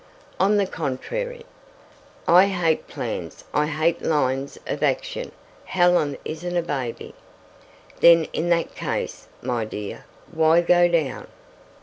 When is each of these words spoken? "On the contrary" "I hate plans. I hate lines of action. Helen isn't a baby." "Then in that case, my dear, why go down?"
"On 0.39 0.57
the 0.57 0.65
contrary" 0.65 1.45
"I 2.27 2.47
hate 2.47 2.87
plans. 2.87 3.43
I 3.53 3.67
hate 3.67 4.01
lines 4.01 4.57
of 4.65 4.81
action. 4.81 5.31
Helen 5.65 6.17
isn't 6.25 6.57
a 6.57 6.63
baby." 6.63 7.13
"Then 7.99 8.25
in 8.33 8.49
that 8.49 8.73
case, 8.73 9.27
my 9.43 9.63
dear, 9.63 10.05
why 10.31 10.61
go 10.61 10.87
down?" 10.87 11.27